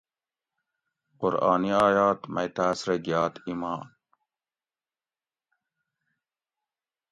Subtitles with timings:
[1.19, 3.85] قرآنِ آیات مئی تاۤس رہ گیات ایمان